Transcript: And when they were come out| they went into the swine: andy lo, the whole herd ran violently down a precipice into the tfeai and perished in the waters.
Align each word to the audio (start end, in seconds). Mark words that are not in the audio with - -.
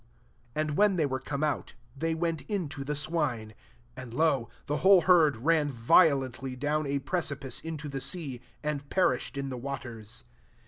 And 0.55 0.77
when 0.77 0.95
they 0.95 1.05
were 1.05 1.19
come 1.19 1.43
out| 1.43 1.75
they 1.95 2.15
went 2.15 2.41
into 2.49 2.83
the 2.83 2.95
swine: 2.95 3.53
andy 3.95 4.15
lo, 4.17 4.49
the 4.65 4.77
whole 4.77 5.01
herd 5.01 5.37
ran 5.37 5.69
violently 5.69 6.55
down 6.55 6.87
a 6.87 6.97
precipice 6.97 7.59
into 7.59 7.87
the 7.87 7.99
tfeai 7.99 8.41
and 8.63 8.89
perished 8.89 9.37
in 9.37 9.49
the 9.49 9.57
waters. 9.57 10.23